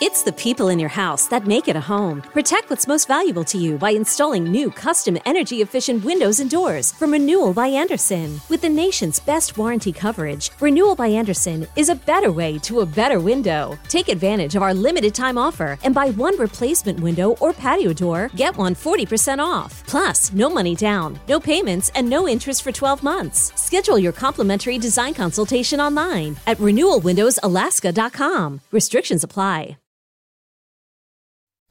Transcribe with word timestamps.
It's 0.00 0.22
the 0.22 0.32
people 0.32 0.68
in 0.68 0.78
your 0.78 0.90
house 0.90 1.28
that 1.28 1.46
make 1.46 1.66
it 1.66 1.76
a 1.76 1.80
home. 1.80 2.20
Protect 2.20 2.68
what's 2.68 2.86
most 2.86 3.08
valuable 3.08 3.44
to 3.44 3.56
you 3.56 3.78
by 3.78 3.90
installing 3.90 4.44
new 4.44 4.70
custom 4.70 5.16
energy 5.24 5.62
efficient 5.62 6.04
windows 6.04 6.40
and 6.40 6.50
doors 6.50 6.92
from 6.92 7.12
Renewal 7.12 7.54
by 7.54 7.68
Andersen. 7.68 8.38
With 8.50 8.60
the 8.60 8.68
nation's 8.68 9.18
best 9.18 9.56
warranty 9.56 9.92
coverage, 9.92 10.50
Renewal 10.60 10.94
by 10.94 11.06
Andersen 11.06 11.66
is 11.74 11.88
a 11.88 11.94
better 11.94 12.30
way 12.32 12.58
to 12.58 12.80
a 12.80 12.86
better 12.86 13.18
window. 13.18 13.78
Take 13.88 14.08
advantage 14.08 14.56
of 14.56 14.62
our 14.62 14.74
limited 14.74 15.14
time 15.14 15.38
offer 15.38 15.78
and 15.84 15.94
buy 15.94 16.10
one 16.10 16.38
replacement 16.38 17.00
window 17.00 17.30
or 17.40 17.54
patio 17.54 17.92
door, 17.92 18.30
get 18.36 18.56
one 18.58 18.74
40% 18.74 19.38
off. 19.38 19.86
Plus, 19.86 20.32
no 20.34 20.50
money 20.50 20.74
down, 20.74 21.18
no 21.28 21.40
payments, 21.40 21.90
and 21.94 22.10
no 22.10 22.28
interest 22.28 22.62
for 22.62 22.72
12 22.72 23.02
months. 23.02 23.52
Schedule 23.54 23.98
your 23.98 24.12
complimentary 24.12 24.76
design 24.76 25.14
consultation 25.14 25.80
online 25.80 26.36
at 26.46 26.58
renewalwindowsalaska.com. 26.58 28.60
Restrictions 28.70 29.24
apply. 29.24 29.73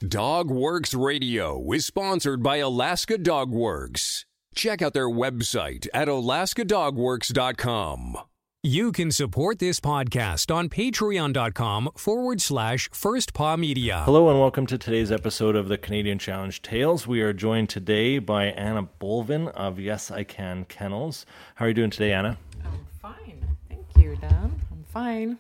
Dogworks 0.04 0.93
Radio 1.02 1.71
is 1.71 1.85
sponsored 1.85 2.44
by 2.44 2.57
Alaska 2.57 3.17
Dog 3.17 3.52
Works. 3.52 4.25
Check 4.53 4.81
out 4.81 4.94
their 4.94 5.07
website 5.07 5.88
at 5.94 6.09
alaskadogworks.com. 6.09 8.17
You 8.61 8.91
can 8.91 9.11
support 9.11 9.59
this 9.59 9.80
podcast 9.80 10.53
on 10.53 10.67
patreon.com 10.67 11.91
forward 11.95 12.41
slash 12.41 12.89
first 12.91 13.34
paw 13.34 13.55
media. 13.55 14.02
Hello 14.03 14.30
and 14.30 14.41
welcome 14.41 14.67
to 14.67 14.77
today's 14.77 15.09
episode 15.09 15.55
of 15.55 15.70
the 15.70 15.77
Canadian 15.77 16.20
Challenge 16.20 16.61
Tales. 16.61 17.08
We 17.08 17.22
are 17.22 17.31
joined 17.31 17.70
today 17.70 18.20
by 18.20 18.47
Anna 18.47 18.83
Bolvin 18.99 19.47
of 19.47 19.80
Yes 19.80 20.11
I 20.11 20.25
Can 20.25 20.66
Kennels. 20.66 21.25
How 21.55 21.63
are 21.63 21.70
you 21.70 21.73
doing 21.73 21.91
today, 21.91 22.11
Anna? 22.11 22.38
I'm 22.66 22.85
fine. 23.02 23.55
Thank 23.70 23.85
you, 23.95 24.17
Dan. 24.17 24.52
I'm 24.70 24.83
fine. 24.83 25.39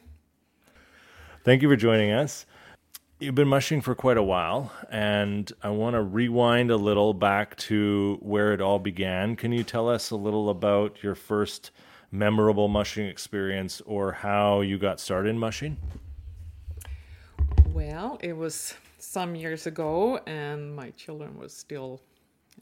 Thank 1.43 1.61
you 1.61 1.67
for 1.67 1.75
joining 1.75 2.11
us. 2.11 2.45
You've 3.23 3.35
been 3.35 3.47
mushing 3.47 3.79
for 3.79 3.95
quite 3.95 4.17
a 4.17 4.21
while, 4.21 4.73
and 4.91 5.49
I 5.63 5.69
want 5.69 5.93
to 5.93 6.01
rewind 6.01 6.71
a 6.71 6.75
little 6.75 7.13
back 7.13 7.55
to 7.69 8.17
where 8.21 8.51
it 8.51 8.59
all 8.59 8.79
began. 8.79 9.37
Can 9.37 9.53
you 9.53 9.63
tell 9.63 9.87
us 9.87 10.11
a 10.11 10.17
little 10.17 10.49
about 10.49 11.01
your 11.01 11.15
first 11.15 11.71
memorable 12.11 12.67
mushing 12.67 13.07
experience 13.07 13.81
or 13.85 14.11
how 14.11 14.59
you 14.59 14.77
got 14.77 14.99
started 14.99 15.29
in 15.29 15.39
mushing? 15.39 15.77
Well, 17.69 18.19
it 18.21 18.35
was 18.35 18.73
some 18.97 19.35
years 19.35 19.67
ago, 19.67 20.19
and 20.27 20.75
my 20.75 20.89
children 20.89 21.37
was 21.37 21.53
still, 21.53 22.01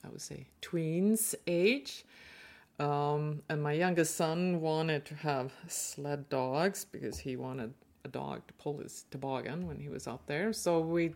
I 0.04 0.10
would 0.10 0.22
say, 0.22 0.46
tweens 0.62 1.34
age. 1.48 2.06
Um, 2.78 3.42
and 3.50 3.64
my 3.64 3.74
youngest 3.74 4.16
son 4.16 4.62
wanted 4.62 5.06
to 5.06 5.16
have 5.16 5.54
sled 5.68 6.30
dogs 6.30 6.86
because 6.86 7.18
he 7.18 7.36
wanted 7.36 7.74
a 8.06 8.08
dog 8.08 8.46
to 8.48 8.54
pull 8.56 8.78
his 8.78 9.06
toboggan 9.12 9.68
when 9.68 9.80
he 9.80 9.90
was 9.90 10.08
out 10.08 10.26
there. 10.28 10.54
So 10.54 10.80
we 10.80 11.16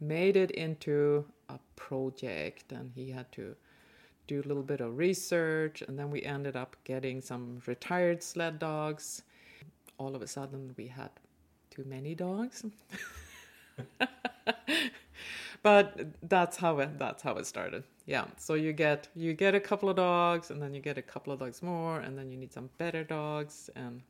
made 0.00 0.36
it 0.36 0.50
into 0.52 1.24
a 1.48 1.58
project, 1.76 2.72
and 2.72 2.90
he 2.94 3.10
had 3.10 3.30
to 3.32 3.54
do 4.26 4.40
a 4.40 4.46
little 4.46 4.62
bit 4.62 4.80
of 4.80 4.96
research, 4.96 5.82
and 5.82 5.98
then 5.98 6.10
we 6.10 6.22
ended 6.22 6.56
up 6.56 6.76
getting 6.84 7.20
some 7.20 7.60
retired 7.66 8.22
sled 8.22 8.58
dogs. 8.58 9.22
All 9.98 10.14
of 10.14 10.22
a 10.22 10.26
sudden, 10.26 10.74
we 10.76 10.86
had 10.86 11.10
too 11.70 11.84
many 11.84 12.14
dogs. 12.14 12.64
but 15.62 16.06
that's 16.22 16.56
how 16.56 16.78
it 16.78 16.98
that's 16.98 17.22
how 17.22 17.34
it 17.34 17.46
started 17.46 17.82
yeah 18.06 18.24
so 18.36 18.54
you 18.54 18.72
get 18.72 19.08
you 19.14 19.34
get 19.34 19.54
a 19.54 19.60
couple 19.60 19.88
of 19.88 19.96
dogs 19.96 20.50
and 20.50 20.60
then 20.60 20.74
you 20.74 20.80
get 20.80 20.96
a 20.98 21.02
couple 21.02 21.32
of 21.32 21.38
dogs 21.38 21.62
more 21.62 22.00
and 22.00 22.16
then 22.16 22.30
you 22.30 22.36
need 22.36 22.52
some 22.52 22.70
better 22.78 23.04
dogs 23.04 23.70
and 23.76 24.02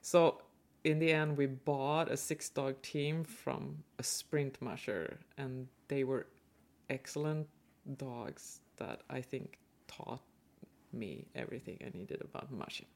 so 0.00 0.40
in 0.84 0.98
the 0.98 1.12
end, 1.12 1.36
we 1.36 1.46
bought 1.46 2.10
a 2.10 2.16
six 2.16 2.48
dog 2.48 2.80
team 2.82 3.24
from 3.24 3.82
a 3.98 4.02
sprint 4.02 4.60
musher, 4.60 5.18
and 5.38 5.68
they 5.88 6.04
were 6.04 6.26
excellent 6.90 7.46
dogs 7.96 8.60
that 8.76 9.02
I 9.08 9.20
think 9.20 9.58
taught 9.86 10.20
me 10.92 11.26
everything 11.34 11.78
I 11.84 11.96
needed 11.96 12.20
about 12.22 12.50
mushing. 12.52 12.86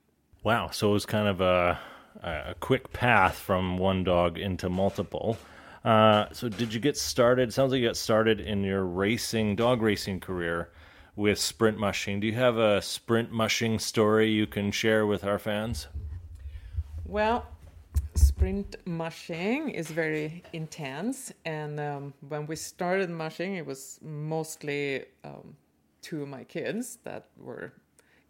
Wow. 0.42 0.70
So 0.70 0.90
it 0.90 0.92
was 0.92 1.06
kind 1.06 1.28
of 1.28 1.40
a, 1.40 1.78
a 2.22 2.54
quick 2.60 2.92
path 2.92 3.36
from 3.36 3.78
one 3.78 4.04
dog 4.04 4.38
into 4.38 4.68
multiple. 4.68 5.38
Uh, 5.84 6.26
so 6.32 6.48
did 6.48 6.74
you 6.74 6.80
get 6.80 6.96
started? 6.96 7.52
Sounds 7.52 7.72
like 7.72 7.80
you 7.80 7.86
got 7.86 7.96
started 7.96 8.40
in 8.40 8.64
your 8.64 8.84
racing, 8.84 9.56
dog 9.56 9.82
racing 9.82 10.20
career 10.20 10.70
with 11.14 11.38
sprint 11.38 11.78
mushing. 11.78 12.20
Do 12.20 12.26
you 12.26 12.34
have 12.34 12.58
a 12.58 12.82
sprint 12.82 13.32
mushing 13.32 13.78
story 13.78 14.30
you 14.30 14.46
can 14.46 14.70
share 14.70 15.06
with 15.06 15.24
our 15.24 15.38
fans? 15.38 15.86
Well, 17.04 17.46
sprint 18.14 18.76
mushing 18.86 19.70
is 19.70 19.90
very 19.90 20.42
intense 20.52 21.32
and 21.44 21.80
um, 21.80 22.14
when 22.28 22.46
we 22.46 22.56
started 22.56 23.10
mushing 23.10 23.54
it 23.56 23.64
was 23.64 23.98
mostly 24.02 25.04
um, 25.24 25.56
two 26.02 26.22
of 26.22 26.28
my 26.28 26.44
kids 26.44 26.98
that 27.04 27.28
were 27.38 27.72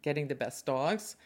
getting 0.02 0.28
the 0.28 0.34
best 0.34 0.64
dogs 0.66 1.16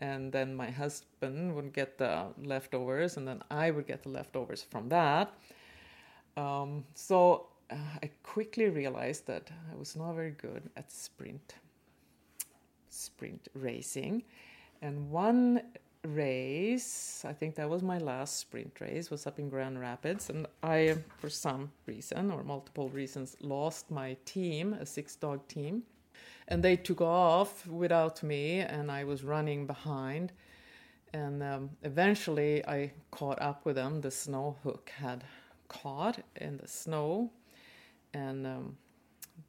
and 0.00 0.30
then 0.30 0.54
my 0.54 0.70
husband 0.70 1.54
would 1.54 1.72
get 1.72 1.98
the 1.98 2.26
leftovers 2.42 3.16
and 3.16 3.26
then 3.26 3.42
i 3.50 3.70
would 3.70 3.86
get 3.86 4.02
the 4.02 4.08
leftovers 4.10 4.62
from 4.62 4.88
that. 4.88 5.34
Um, 6.36 6.84
so 6.94 7.48
uh, 7.70 7.76
i 8.02 8.10
quickly 8.22 8.68
realized 8.68 9.26
that 9.26 9.50
i 9.72 9.74
was 9.76 9.96
not 9.96 10.14
very 10.14 10.32
good 10.32 10.68
at 10.76 10.92
sprint 10.92 11.54
sprint 12.90 13.48
racing 13.54 14.22
and 14.82 15.10
one 15.10 15.62
race, 16.06 17.24
I 17.24 17.32
think 17.32 17.54
that 17.56 17.68
was 17.68 17.82
my 17.82 17.98
last 17.98 18.38
sprint 18.38 18.80
race, 18.80 19.10
was 19.10 19.26
up 19.26 19.38
in 19.38 19.48
Grand 19.48 19.80
Rapids, 19.80 20.30
and 20.30 20.46
I, 20.62 20.96
for 21.18 21.28
some 21.28 21.70
reason 21.86 22.30
or 22.30 22.42
multiple 22.42 22.88
reasons, 22.90 23.36
lost 23.40 23.90
my 23.90 24.16
team, 24.24 24.74
a 24.74 24.86
six 24.86 25.16
dog 25.16 25.46
team, 25.48 25.82
and 26.48 26.62
they 26.62 26.76
took 26.76 27.00
off 27.00 27.66
without 27.66 28.22
me, 28.22 28.60
and 28.60 28.90
I 28.90 29.04
was 29.04 29.24
running 29.24 29.66
behind. 29.66 30.32
And 31.12 31.42
um, 31.42 31.70
eventually, 31.82 32.66
I 32.66 32.92
caught 33.10 33.40
up 33.40 33.64
with 33.64 33.76
them. 33.76 34.00
The 34.00 34.10
snow 34.10 34.56
hook 34.62 34.92
had 34.98 35.24
caught 35.68 36.18
in 36.36 36.58
the 36.58 36.68
snow, 36.68 37.30
and 38.12 38.46
um, 38.46 38.76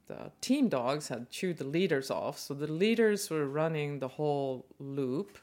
the 0.06 0.30
team 0.40 0.68
dogs 0.68 1.08
had 1.08 1.30
chewed 1.30 1.58
the 1.58 1.64
leaders 1.64 2.10
off. 2.10 2.38
So 2.38 2.54
the 2.54 2.72
leaders 2.72 3.30
were 3.30 3.46
running 3.46 3.98
the 3.98 4.08
whole 4.08 4.66
loop 4.78 5.38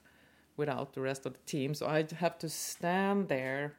without 0.57 0.93
the 0.93 1.01
rest 1.01 1.25
of 1.25 1.33
the 1.33 1.39
team. 1.45 1.73
So 1.73 1.87
I'd 1.87 2.11
have 2.11 2.37
to 2.39 2.49
stand 2.49 3.27
there 3.27 3.75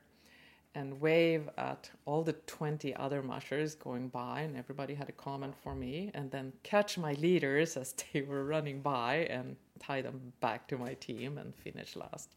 and 0.74 1.00
wave 1.00 1.48
at 1.56 1.90
all 2.04 2.22
the 2.22 2.34
20 2.34 2.94
other 2.96 3.22
mushers 3.22 3.74
going 3.74 4.08
by, 4.08 4.42
and 4.42 4.56
everybody 4.58 4.92
had 4.94 5.08
a 5.08 5.12
comment 5.12 5.54
for 5.62 5.74
me, 5.74 6.10
and 6.12 6.30
then 6.30 6.52
catch 6.62 6.98
my 6.98 7.14
leaders 7.14 7.78
as 7.78 7.94
they 8.12 8.20
were 8.20 8.44
running 8.44 8.82
by 8.82 9.26
and 9.30 9.56
tie 9.78 10.02
them 10.02 10.32
back 10.40 10.68
to 10.68 10.76
my 10.76 10.92
team 10.94 11.38
and 11.38 11.54
finish 11.54 11.96
last. 11.96 12.28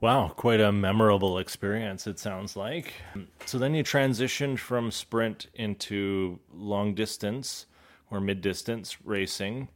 Wow, 0.00 0.28
quite 0.28 0.60
a 0.60 0.70
memorable 0.70 1.38
experience, 1.38 2.06
it 2.06 2.18
sounds 2.18 2.56
like. 2.56 2.92
So 3.46 3.58
then 3.58 3.74
you 3.74 3.82
transitioned 3.82 4.58
from 4.58 4.90
sprint 4.90 5.48
into 5.54 6.38
long 6.52 6.94
distance 6.94 7.66
or 8.10 8.20
mid 8.20 8.42
distance 8.42 8.98
racing. 9.02 9.68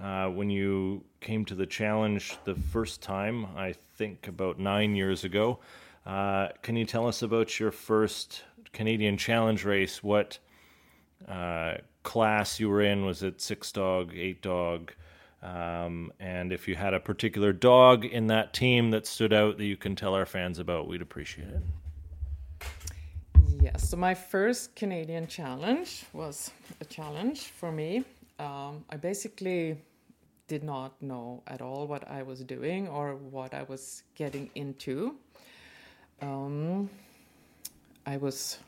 Uh, 0.00 0.28
when 0.28 0.50
you 0.50 1.02
came 1.20 1.44
to 1.46 1.54
the 1.54 1.66
challenge 1.66 2.36
the 2.44 2.54
first 2.54 3.00
time, 3.00 3.46
I 3.56 3.74
think 3.96 4.28
about 4.28 4.58
nine 4.58 4.94
years 4.94 5.24
ago. 5.24 5.58
Uh, 6.04 6.48
can 6.62 6.76
you 6.76 6.84
tell 6.84 7.08
us 7.08 7.22
about 7.22 7.58
your 7.58 7.70
first 7.70 8.44
Canadian 8.72 9.16
Challenge 9.16 9.64
race? 9.64 10.02
What 10.02 10.38
uh, 11.26 11.76
class 12.02 12.60
you 12.60 12.68
were 12.68 12.82
in? 12.82 13.06
Was 13.06 13.22
it 13.22 13.40
six 13.40 13.72
dog, 13.72 14.12
eight 14.14 14.42
dog? 14.42 14.92
Um, 15.42 16.12
and 16.20 16.52
if 16.52 16.68
you 16.68 16.74
had 16.74 16.92
a 16.92 17.00
particular 17.00 17.52
dog 17.52 18.04
in 18.04 18.26
that 18.28 18.52
team 18.52 18.90
that 18.90 19.06
stood 19.06 19.32
out 19.32 19.58
that 19.58 19.64
you 19.64 19.76
can 19.76 19.96
tell 19.96 20.14
our 20.14 20.26
fans 20.26 20.58
about, 20.58 20.88
we'd 20.88 21.02
appreciate 21.02 21.48
it. 21.48 21.62
Yes, 23.60 23.88
so 23.88 23.96
my 23.96 24.14
first 24.14 24.76
Canadian 24.76 25.26
challenge 25.26 26.04
was 26.12 26.50
a 26.80 26.84
challenge 26.84 27.46
for 27.46 27.72
me 27.72 28.04
um, 28.38 28.84
I 28.90 28.96
basically 28.96 29.78
did 30.48 30.62
not 30.62 31.00
know 31.02 31.42
at 31.46 31.60
all 31.60 31.86
what 31.86 32.08
I 32.08 32.22
was 32.22 32.40
doing 32.40 32.88
or 32.88 33.16
what 33.16 33.54
I 33.54 33.64
was 33.64 34.02
getting 34.14 34.50
into. 34.54 35.16
Um, 36.22 36.88
I 38.04 38.16
was 38.16 38.58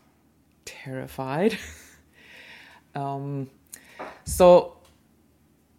terrified. 0.65 1.56
um, 2.94 3.49
so, 4.25 4.76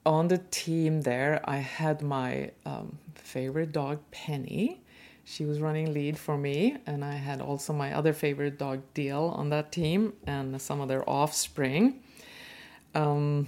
on 0.05 0.27
the 0.27 0.39
team 0.49 1.01
there, 1.01 1.41
I 1.43 1.57
had 1.57 2.01
my 2.01 2.51
um, 2.65 2.97
favorite 3.15 3.71
dog, 3.71 3.99
Penny. 4.11 4.81
She 5.25 5.45
was 5.45 5.59
running 5.59 5.93
lead 5.93 6.17
for 6.17 6.37
me, 6.37 6.77
and 6.87 7.05
I 7.05 7.13
had 7.13 7.41
also 7.41 7.73
my 7.73 7.93
other 7.93 8.13
favorite 8.13 8.57
dog, 8.57 8.81
Deal, 8.93 9.33
on 9.35 9.49
that 9.49 9.71
team, 9.71 10.13
and 10.25 10.59
some 10.59 10.81
of 10.81 10.87
their 10.87 11.07
offspring. 11.07 12.01
Um, 12.95 13.47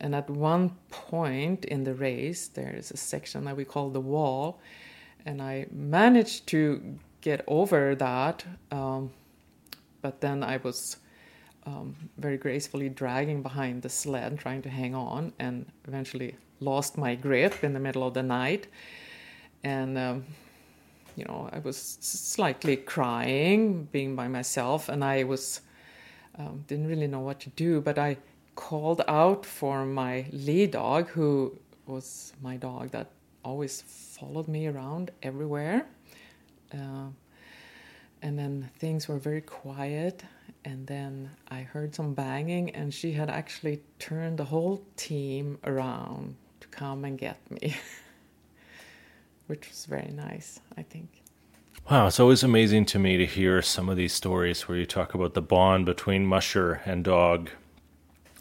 and 0.00 0.14
at 0.14 0.28
one 0.28 0.70
point 0.90 1.64
in 1.64 1.84
the 1.84 1.94
race, 1.94 2.48
there 2.48 2.74
is 2.74 2.90
a 2.90 2.96
section 2.96 3.44
that 3.44 3.56
we 3.56 3.64
call 3.64 3.90
the 3.90 4.00
wall, 4.00 4.60
and 5.24 5.40
I 5.40 5.66
managed 5.70 6.46
to 6.48 6.98
get 7.20 7.42
over 7.46 7.94
that. 7.94 8.44
Um, 8.70 9.10
but 10.02 10.20
then 10.20 10.42
I 10.42 10.58
was 10.58 10.98
um, 11.64 11.96
very 12.18 12.36
gracefully 12.36 12.88
dragging 12.88 13.42
behind 13.42 13.82
the 13.82 13.88
sled, 13.88 14.38
trying 14.38 14.62
to 14.62 14.68
hang 14.68 14.94
on, 14.94 15.32
and 15.38 15.66
eventually 15.88 16.36
lost 16.60 16.96
my 16.96 17.14
grip 17.14 17.64
in 17.64 17.72
the 17.72 17.80
middle 17.80 18.06
of 18.06 18.14
the 18.14 18.22
night. 18.22 18.68
And, 19.64 19.98
um, 19.98 20.24
you 21.16 21.24
know, 21.24 21.48
I 21.52 21.58
was 21.58 21.76
slightly 22.00 22.76
crying, 22.76 23.88
being 23.90 24.14
by 24.14 24.28
myself, 24.28 24.88
and 24.88 25.02
I 25.02 25.24
was 25.24 25.62
um, 26.38 26.64
didn't 26.68 26.86
really 26.86 27.06
know 27.06 27.20
what 27.20 27.40
to 27.40 27.50
do. 27.50 27.80
But 27.80 27.98
I 27.98 28.18
called 28.56 29.02
out 29.06 29.46
for 29.46 29.86
my 29.86 30.26
lead 30.32 30.72
dog, 30.72 31.08
who 31.08 31.56
was 31.86 32.32
my 32.42 32.56
dog 32.56 32.90
that 32.90 33.10
always 33.44 33.82
followed 33.82 34.48
me 34.48 34.66
around 34.66 35.12
everywhere. 35.22 35.86
Uh, 36.74 37.06
and 38.22 38.38
then 38.38 38.68
things 38.78 39.06
were 39.06 39.18
very 39.18 39.40
quiet 39.40 40.24
and 40.64 40.86
then 40.86 41.30
i 41.48 41.60
heard 41.60 41.94
some 41.94 42.12
banging 42.12 42.70
and 42.70 42.92
she 42.92 43.12
had 43.12 43.30
actually 43.30 43.80
turned 43.98 44.38
the 44.38 44.44
whole 44.44 44.82
team 44.96 45.58
around 45.64 46.34
to 46.60 46.66
come 46.68 47.04
and 47.04 47.18
get 47.18 47.38
me 47.50 47.74
which 49.46 49.68
was 49.68 49.86
very 49.86 50.10
nice 50.12 50.60
i 50.76 50.82
think 50.82 51.22
wow 51.88 52.08
it's 52.08 52.18
always 52.18 52.42
amazing 52.42 52.84
to 52.84 52.98
me 52.98 53.16
to 53.16 53.26
hear 53.26 53.62
some 53.62 53.88
of 53.88 53.96
these 53.96 54.12
stories 54.12 54.66
where 54.66 54.76
you 54.76 54.86
talk 54.86 55.14
about 55.14 55.34
the 55.34 55.42
bond 55.42 55.86
between 55.86 56.26
musher 56.26 56.80
and 56.84 57.04
dog 57.04 57.48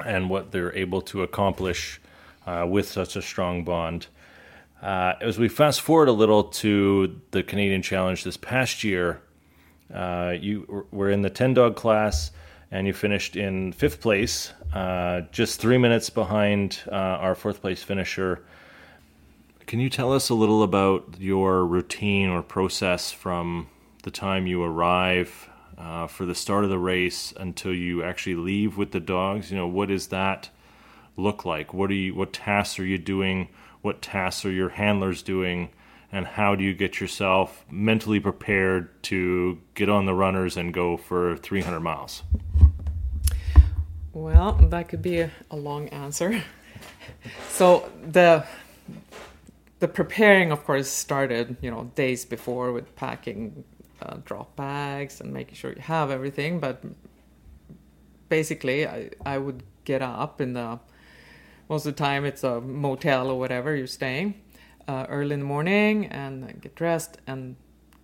and 0.03 0.30
what 0.30 0.51
they're 0.51 0.75
able 0.75 1.01
to 1.01 1.21
accomplish 1.24 2.01
uh, 2.45 2.65
with 2.68 2.88
such 2.88 3.15
a 3.15 3.21
strong 3.21 3.63
bond 3.63 4.07
uh, 4.86 5.15
as 5.21 5.39
we 5.39 5.47
fast 5.47 5.81
forward 5.81 6.07
a 6.07 6.12
little 6.12 6.44
to 6.44 7.19
the 7.31 7.42
Canadian 7.42 7.81
Challenge 7.81 8.24
this 8.24 8.38
past 8.38 8.83
year, 8.83 9.21
uh, 9.92 10.36
you 10.39 10.86
were 10.92 11.09
in 11.09 11.24
the 11.24 11.30
10 11.30 11.56
dog 11.56 11.75
class 11.75 12.31
and 12.69 12.86
you 12.86 12.94
finished 12.94 13.36
in 13.36 13.71
fifth 13.71 14.00
place, 14.00 14.51
uh, 14.74 15.21
just 15.31 15.59
three 15.59 15.77
minutes 15.80 16.09
behind 16.09 16.81
uh, 16.92 16.95
our 16.95 17.33
fourth 17.33 17.62
place 17.62 17.81
finisher. 17.81 18.44
Can 19.65 19.80
you 19.80 19.89
tell 19.89 20.13
us 20.13 20.30
a 20.30 20.36
little 20.36 20.62
about 20.62 21.15
your 21.19 21.65
routine 21.65 22.30
or 22.30 22.44
process 22.44 23.12
from 23.12 23.68
the 24.03 24.12
time 24.12 24.45
you 24.45 24.62
arrive 24.63 25.50
uh, 25.77 26.07
for 26.07 26.25
the 26.25 26.36
start 26.36 26.63
of 26.63 26.69
the 26.69 26.80
race 26.80 27.33
until 27.38 27.74
you 27.74 28.04
actually 28.04 28.36
leave 28.36 28.77
with 28.77 28.92
the 28.92 29.00
dogs? 29.00 29.51
You 29.51 29.57
know, 29.57 29.68
what 29.68 29.89
does 29.89 30.07
that 30.07 30.50
look 31.18 31.45
like? 31.45 31.74
What 31.74 31.89
are 31.89 31.95
you? 31.95 32.16
What 32.16 32.33
tasks 32.33 32.80
are 32.80 32.86
you 32.86 32.98
doing? 32.98 33.50
What 33.81 34.01
tasks 34.01 34.45
are 34.45 34.51
your 34.51 34.69
handlers 34.69 35.22
doing? 35.22 35.69
and 36.16 36.25
how 36.25 36.56
do 36.56 36.63
you 36.63 36.74
get 36.74 37.01
yourself 37.01 37.66
mentally 37.69 38.22
prepared 38.22 39.04
to 39.04 39.60
get 39.74 39.89
on 39.89 40.06
the 40.06 40.13
runners 40.13 40.56
and 40.56 40.74
go 40.74 40.95
for 40.95 41.36
300 41.36 41.81
miles? 41.81 42.24
Well, 44.13 44.54
that 44.54 44.88
could 44.88 45.01
be 45.01 45.19
a, 45.19 45.31
a 45.51 45.57
long 45.57 45.89
answer. 45.89 46.42
so 47.50 47.92
the 48.01 48.45
the 49.80 49.89
preparing, 49.89 50.51
of 50.54 50.63
course, 50.63 50.88
started 50.88 51.57
you 51.62 51.69
know 51.69 51.92
days 51.95 52.24
before 52.24 52.71
with 52.71 52.95
packing 52.95 53.66
uh, 54.06 54.18
drop 54.25 54.56
bags 54.56 55.22
and 55.22 55.34
making 55.34 55.56
sure 55.56 55.72
you 55.72 55.81
have 55.81 56.12
everything. 56.12 56.60
But 56.60 56.84
basically, 58.30 58.88
I 58.88 59.10
I 59.25 59.38
would 59.38 59.63
get 59.84 60.02
up 60.02 60.42
in 60.42 60.54
the 60.54 60.80
most 61.69 61.86
of 61.86 61.96
the 61.96 62.04
time 62.04 62.25
it's 62.25 62.44
a 62.44 62.62
motel 62.62 63.30
or 63.31 63.40
whatever 63.40 63.75
you're 63.75 63.88
staying 63.88 64.36
uh, 64.88 65.06
early 65.10 65.34
in 65.34 65.40
the 65.40 65.46
morning 65.46 66.06
and 66.06 66.62
get 66.62 66.75
dressed 66.75 67.18
and 67.25 67.56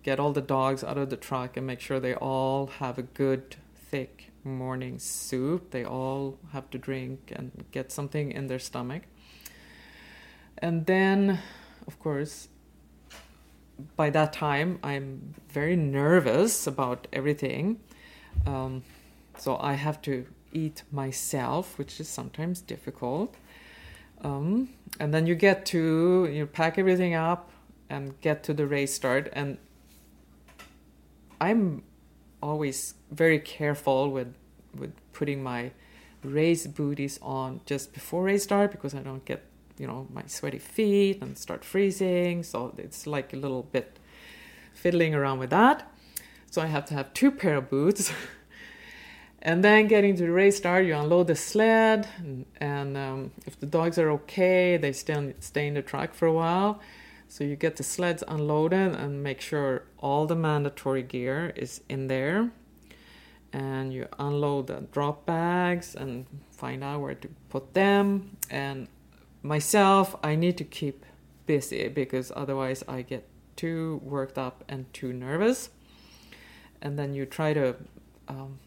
get 0.02 0.18
all 0.18 0.32
the 0.32 0.42
dogs 0.42 0.82
out 0.82 0.98
of 0.98 1.10
the 1.10 1.16
truck 1.16 1.56
and 1.56 1.66
make 1.66 1.80
sure 1.80 2.00
they 2.00 2.14
all 2.14 2.66
have 2.78 2.98
a 2.98 3.02
good 3.02 3.56
thick 3.74 4.32
morning 4.42 4.98
soup. 4.98 5.70
They 5.70 5.84
all 5.84 6.38
have 6.52 6.70
to 6.70 6.78
drink 6.78 7.32
and 7.34 7.64
get 7.70 7.92
something 7.92 8.32
in 8.32 8.48
their 8.48 8.58
stomach. 8.58 9.02
And 10.58 10.86
then, 10.86 11.40
of 11.86 11.98
course, 12.00 12.48
by 13.96 14.10
that 14.10 14.32
time, 14.32 14.78
I'm 14.82 15.34
very 15.48 15.76
nervous 15.76 16.66
about 16.66 17.06
everything. 17.12 17.80
Um, 18.46 18.82
so 19.38 19.56
I 19.58 19.74
have 19.74 20.00
to 20.02 20.26
eat 20.52 20.82
myself, 20.90 21.78
which 21.78 22.00
is 22.00 22.08
sometimes 22.08 22.60
difficult. 22.60 23.34
Um, 24.22 24.68
and 25.00 25.12
then 25.12 25.26
you 25.26 25.34
get 25.34 25.66
to 25.66 26.28
you 26.30 26.46
pack 26.46 26.78
everything 26.78 27.14
up 27.14 27.50
and 27.90 28.20
get 28.20 28.42
to 28.44 28.54
the 28.54 28.66
race 28.66 28.94
start. 28.94 29.28
And 29.32 29.58
I'm 31.40 31.82
always 32.42 32.94
very 33.10 33.38
careful 33.38 34.10
with 34.10 34.34
with 34.74 34.92
putting 35.12 35.42
my 35.42 35.72
race 36.22 36.66
booties 36.66 37.18
on 37.20 37.60
just 37.66 37.92
before 37.92 38.24
race 38.24 38.44
start 38.44 38.70
because 38.70 38.94
I 38.94 39.00
don't 39.00 39.24
get 39.24 39.44
you 39.82 39.88
know 39.88 40.06
my 40.12 40.22
sweaty 40.26 40.60
feet 40.60 41.20
and 41.20 41.36
start 41.36 41.64
freezing. 41.64 42.44
So 42.44 42.72
it's 42.78 43.06
like 43.06 43.32
a 43.32 43.36
little 43.36 43.64
bit 43.64 43.98
fiddling 44.72 45.14
around 45.14 45.40
with 45.40 45.50
that. 45.50 45.92
So 46.50 46.62
I 46.62 46.66
have 46.66 46.84
to 46.86 46.94
have 46.94 47.12
two 47.12 47.32
pair 47.32 47.56
of 47.56 47.68
boots. 47.68 48.12
And 49.44 49.64
then 49.64 49.88
getting 49.88 50.14
to 50.18 50.22
the 50.22 50.30
race 50.30 50.56
start, 50.58 50.86
you 50.86 50.94
unload 50.94 51.26
the 51.26 51.34
sled, 51.34 52.06
and, 52.18 52.46
and 52.60 52.96
um, 52.96 53.32
if 53.44 53.58
the 53.58 53.66
dogs 53.66 53.98
are 53.98 54.08
okay, 54.12 54.76
they 54.76 54.92
stay, 54.92 55.34
stay 55.40 55.66
in 55.66 55.74
the 55.74 55.82
truck 55.82 56.14
for 56.14 56.26
a 56.26 56.32
while. 56.32 56.80
So 57.26 57.42
you 57.42 57.56
get 57.56 57.74
the 57.74 57.82
sleds 57.82 58.22
unloaded 58.28 58.94
and 58.94 59.20
make 59.20 59.40
sure 59.40 59.82
all 59.98 60.26
the 60.26 60.36
mandatory 60.36 61.02
gear 61.02 61.52
is 61.56 61.80
in 61.88 62.06
there. 62.06 62.52
And 63.52 63.92
you 63.92 64.06
unload 64.16 64.68
the 64.68 64.86
drop 64.92 65.26
bags 65.26 65.96
and 65.96 66.26
find 66.52 66.84
out 66.84 67.00
where 67.00 67.16
to 67.16 67.28
put 67.48 67.74
them. 67.74 68.36
And 68.48 68.86
myself, 69.42 70.16
I 70.22 70.34
need 70.34 70.56
to 70.58 70.64
keep 70.64 71.04
busy 71.46 71.88
because 71.88 72.32
otherwise 72.34 72.84
I 72.86 73.02
get 73.02 73.28
too 73.56 74.00
worked 74.02 74.38
up 74.38 74.64
and 74.68 74.92
too 74.92 75.12
nervous. 75.12 75.70
And 76.80 76.98
then 76.98 77.14
you 77.14 77.26
try 77.26 77.52
to 77.52 77.76
um, 78.28 78.58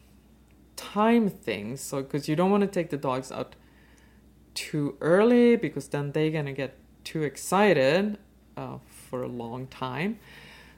time 0.76 1.30
things. 1.30 1.82
So, 1.82 2.02
because 2.02 2.28
you 2.28 2.36
don't 2.36 2.52
want 2.52 2.62
to 2.62 2.68
take 2.68 2.90
the 2.90 2.98
dogs 2.98 3.32
out 3.32 3.56
too 4.54 4.96
early 5.02 5.56
because 5.56 5.88
then 5.90 6.12
they're 6.12 6.44
to 6.44 6.54
get 6.54 6.78
too 7.04 7.24
excited 7.24 8.18
uh, 8.56 8.78
for 8.88 9.22
a 9.22 9.28
long 9.28 9.68
time. 9.68 10.20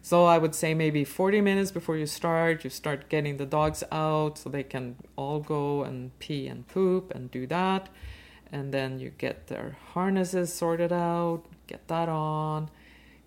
So, 0.02 0.26
I 0.26 0.38
would 0.38 0.56
say 0.56 0.74
maybe 0.74 1.04
40 1.04 1.42
minutes 1.42 1.72
before 1.72 1.98
you 1.98 2.06
start, 2.06 2.64
you 2.64 2.70
start 2.70 3.10
getting 3.10 3.38
the 3.38 3.46
dogs 3.46 3.84
out 3.92 4.38
so 4.38 4.50
they 4.50 4.64
can 4.64 4.96
all 5.16 5.40
go 5.40 5.84
and 5.84 6.18
pee 6.20 6.48
and 6.48 6.68
poop 6.68 7.12
and 7.14 7.30
do 7.30 7.46
that. 7.48 7.90
And 8.52 8.74
then 8.74 9.00
you 9.00 9.10
get 9.10 9.48
their 9.48 9.78
harnesses 9.94 10.54
sorted 10.54 10.94
out, 10.94 11.44
get 11.68 11.88
that 11.90 12.08
on, 12.08 12.70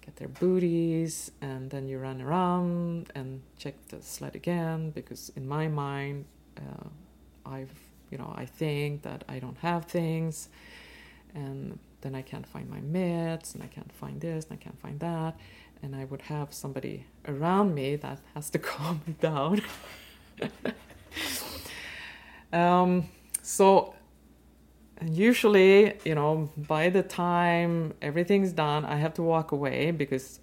get 0.00 0.16
their 0.16 0.28
booties, 0.28 1.30
and 1.40 1.70
then 1.70 1.88
you 1.88 1.98
run 1.98 2.22
around 2.22 3.10
and 3.14 3.42
check 3.58 3.74
the 3.88 4.02
sled 4.02 4.34
again 4.34 4.90
because, 4.90 5.30
in 5.36 5.46
my 5.46 5.68
mind, 5.68 6.24
uh, 6.56 6.88
I've 7.44 7.72
you 8.10 8.18
know 8.18 8.32
I 8.36 8.46
think 8.46 9.02
that 9.02 9.24
I 9.28 9.38
don't 9.38 9.58
have 9.58 9.84
things, 9.84 10.48
and 11.34 11.78
then 12.00 12.14
I 12.14 12.22
can't 12.22 12.46
find 12.46 12.68
my 12.68 12.80
mitts, 12.80 13.54
and 13.54 13.62
I 13.62 13.66
can't 13.66 13.92
find 13.92 14.20
this, 14.20 14.46
and 14.46 14.58
I 14.58 14.62
can't 14.62 14.80
find 14.80 14.98
that, 15.00 15.38
and 15.82 15.94
I 15.94 16.04
would 16.04 16.22
have 16.22 16.52
somebody 16.52 17.06
around 17.28 17.74
me 17.74 17.96
that 17.96 18.18
has 18.34 18.50
to 18.50 18.58
calm 18.58 19.02
me 19.06 19.14
down. 19.20 19.62
um, 22.52 23.08
so 23.42 23.94
usually, 25.02 25.94
you 26.04 26.14
know, 26.14 26.50
by 26.56 26.90
the 26.90 27.02
time 27.02 27.94
everything's 28.02 28.52
done, 28.52 28.84
I 28.84 28.96
have 28.96 29.14
to 29.14 29.22
walk 29.22 29.52
away 29.52 29.90
because 29.90 30.40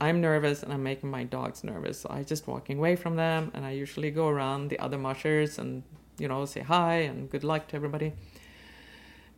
I'm 0.00 0.20
nervous 0.20 0.62
and 0.62 0.72
I'm 0.72 0.82
making 0.82 1.10
my 1.10 1.24
dogs 1.24 1.64
nervous. 1.64 2.00
So 2.00 2.08
I 2.10 2.22
just 2.22 2.46
walking 2.46 2.78
away 2.78 2.96
from 2.96 3.16
them 3.16 3.50
and 3.54 3.64
I 3.64 3.72
usually 3.72 4.10
go 4.10 4.28
around 4.28 4.68
the 4.68 4.78
other 4.78 4.98
mushers 4.98 5.58
and 5.58 5.82
you 6.18 6.28
know 6.28 6.44
say 6.44 6.60
hi 6.60 6.94
and 6.94 7.30
good 7.30 7.44
luck 7.44 7.68
to 7.68 7.76
everybody. 7.76 8.12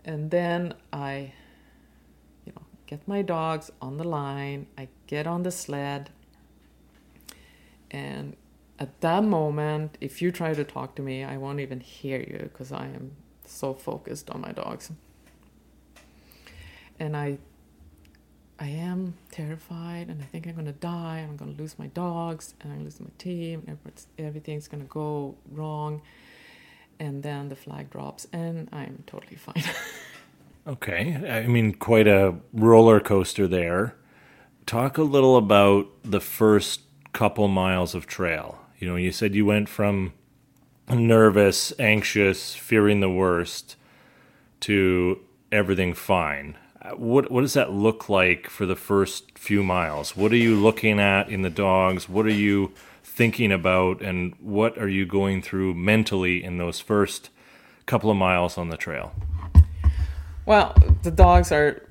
And 0.04 0.30
then 0.30 0.74
I 0.92 1.32
you 2.44 2.52
know 2.54 2.62
get 2.86 3.06
my 3.06 3.22
dogs 3.22 3.70
on 3.80 3.96
the 3.96 4.04
line, 4.04 4.66
I 4.78 4.88
get 5.06 5.26
on 5.26 5.42
the 5.42 5.50
sled 5.50 6.10
and 7.90 8.36
at 8.78 9.00
that 9.00 9.24
moment 9.24 9.96
if 10.00 10.20
you 10.20 10.30
try 10.30 10.54
to 10.54 10.64
talk 10.64 10.96
to 10.96 11.02
me, 11.02 11.24
I 11.24 11.36
won't 11.36 11.60
even 11.60 11.80
hear 11.80 12.18
you 12.18 12.38
because 12.52 12.72
I 12.72 12.86
am 12.86 13.12
so 13.48 13.74
focused 13.74 14.30
on 14.30 14.40
my 14.40 14.52
dogs. 14.52 14.90
And 16.98 17.16
I 17.16 17.38
I 18.58 18.68
am 18.68 19.14
terrified 19.30 20.08
and 20.08 20.22
I 20.22 20.24
think 20.24 20.46
I'm 20.46 20.54
to 20.64 20.72
die 20.72 21.18
I'm 21.18 21.36
to 21.54 21.62
lose 21.62 21.78
my 21.78 21.88
dogs 21.88 22.54
and 22.60 22.72
I'm 22.72 22.84
lose 22.84 23.00
my 23.00 23.10
team 23.18 23.62
and 23.66 23.78
everything's 24.18 24.66
to 24.82 24.88
go 24.88 25.34
wrong. 25.52 26.00
And 26.98 27.22
then 27.22 27.50
the 27.50 27.56
flag 27.56 27.90
drops 27.90 28.26
and 28.32 28.68
I'm 28.72 29.04
totally 29.06 29.36
fine. 29.36 29.62
okay. 30.66 31.42
I 31.44 31.46
mean, 31.46 31.74
quite 31.74 32.08
a 32.08 32.36
roller 32.54 32.98
coaster 32.98 33.46
there. 33.46 33.94
Talk 34.64 34.96
a 34.96 35.02
little 35.02 35.36
about 35.36 35.88
the 36.02 36.20
first 36.20 36.80
couple 37.16 37.48
miles 37.48 37.94
of 37.94 38.06
trail? 38.06 38.58
You 38.78 38.86
know, 38.88 38.96
you 38.96 39.10
said 39.10 39.34
you 39.34 39.46
went 39.46 39.70
from 39.70 40.12
nervous, 40.88 41.72
anxious, 41.78 42.54
fearing 42.54 43.00
the 43.00 43.10
worst 43.10 43.76
to 44.60 45.20
everything 45.50 45.94
fine. 45.94 46.56
What 46.94 47.30
what 47.30 47.40
does 47.40 47.54
that 47.54 47.72
look 47.72 48.08
like 48.08 48.48
for 48.48 48.64
the 48.64 48.76
first 48.76 49.38
few 49.38 49.64
miles? 49.64 50.16
What 50.16 50.30
are 50.32 50.36
you 50.36 50.54
looking 50.54 51.00
at 51.00 51.28
in 51.28 51.42
the 51.42 51.50
dogs? 51.50 52.08
What 52.08 52.26
are 52.26 52.30
you 52.30 52.72
thinking 53.02 53.50
about 53.50 54.02
and 54.02 54.34
what 54.40 54.78
are 54.78 54.88
you 54.88 55.06
going 55.06 55.42
through 55.42 55.74
mentally 55.74 56.44
in 56.44 56.58
those 56.58 56.80
first 56.80 57.30
couple 57.86 58.10
of 58.10 58.16
miles 58.16 58.56
on 58.58 58.68
the 58.68 58.76
trail? 58.76 59.12
Well, 60.44 60.76
the 61.02 61.10
dogs 61.10 61.50
are 61.50 61.82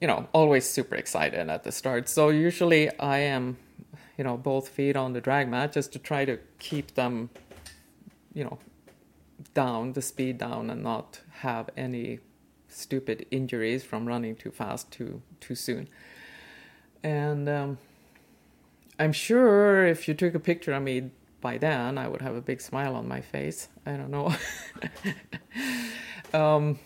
you 0.00 0.06
know 0.06 0.26
always 0.32 0.68
super 0.68 0.94
excited 0.94 1.50
at 1.50 1.64
the 1.64 1.72
start. 1.72 2.08
So 2.08 2.30
usually 2.30 2.96
I 2.98 3.18
am 3.18 3.58
you 4.16 4.24
know 4.24 4.38
both 4.38 4.68
feet 4.68 4.96
on 4.96 5.12
the 5.12 5.20
drag 5.20 5.48
mat 5.48 5.72
just 5.72 5.92
to 5.92 5.98
try 5.98 6.24
to 6.24 6.38
keep 6.58 6.94
them 6.94 7.28
you 8.34 8.44
know 8.44 8.58
down 9.54 9.92
the 9.92 10.02
speed 10.02 10.38
down 10.38 10.70
and 10.70 10.82
not 10.82 11.20
have 11.40 11.70
any 11.76 12.18
stupid 12.68 13.26
injuries 13.30 13.82
from 13.84 14.06
running 14.06 14.34
too 14.36 14.50
fast 14.50 14.90
too 14.90 15.22
too 15.40 15.54
soon. 15.54 15.88
And 17.02 17.48
um, 17.48 17.78
i'm 18.98 19.12
sure 19.12 19.86
if 19.86 20.08
you 20.08 20.14
took 20.14 20.34
a 20.34 20.40
picture 20.40 20.72
of 20.72 20.82
me 20.82 21.10
by 21.40 21.58
then 21.58 21.98
i 21.98 22.06
would 22.08 22.22
have 22.22 22.36
a 22.36 22.40
big 22.40 22.60
smile 22.60 22.94
on 22.96 23.08
my 23.08 23.20
face. 23.20 23.68
I 23.86 23.96
don't 23.96 24.10
know. 24.10 24.34
Um, 26.34 26.80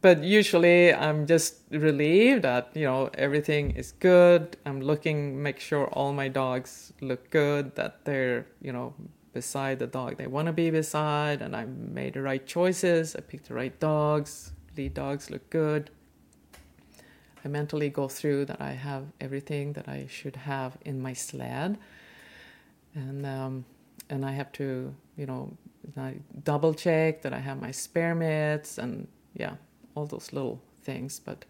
but 0.00 0.24
usually 0.24 0.92
i'm 0.92 1.24
just 1.26 1.60
relieved 1.70 2.42
that 2.42 2.70
you 2.74 2.86
know 2.86 3.08
everything 3.14 3.70
is 3.70 3.92
good. 3.92 4.56
I'm 4.66 4.80
looking 4.80 5.40
make 5.40 5.60
sure 5.60 5.86
all 5.86 6.12
my 6.12 6.26
dogs 6.26 6.92
look 7.00 7.30
good 7.30 7.76
that 7.76 8.04
they're 8.04 8.46
you 8.60 8.72
know 8.72 8.94
beside 9.32 9.78
the 9.78 9.86
dog. 9.86 10.16
They 10.16 10.26
want 10.26 10.46
to 10.46 10.52
be 10.52 10.70
beside 10.70 11.42
and 11.42 11.54
i 11.54 11.64
made 11.64 12.14
the 12.14 12.22
right 12.22 12.44
choices. 12.46 13.14
I 13.14 13.20
picked 13.20 13.48
the 13.48 13.54
right 13.54 13.78
dogs. 13.80 14.52
Lead 14.76 14.94
dogs 14.94 15.30
look 15.30 15.48
good. 15.50 15.90
I 17.44 17.48
mentally 17.48 17.88
go 17.88 18.08
through 18.08 18.44
that 18.46 18.60
i 18.60 18.72
have 18.72 19.04
everything 19.20 19.72
that 19.72 19.88
i 19.88 20.06
should 20.08 20.36
have 20.36 20.76
in 20.84 21.00
my 21.00 21.12
sled. 21.12 21.78
And 22.94 23.24
um, 23.24 23.64
and 24.08 24.24
i 24.24 24.32
have 24.32 24.52
to 24.52 24.94
you 25.16 25.26
know 25.26 25.56
I 25.96 26.16
double 26.44 26.74
check 26.74 27.22
that 27.22 27.32
i 27.32 27.38
have 27.38 27.60
my 27.60 27.70
spare 27.70 28.14
mitts 28.14 28.78
and 28.78 29.08
yeah 29.34 29.54
all 29.94 30.06
those 30.06 30.32
little 30.32 30.60
things. 30.82 31.20
But 31.20 31.44